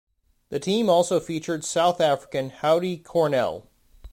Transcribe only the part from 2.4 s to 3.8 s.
Howdy Cornell.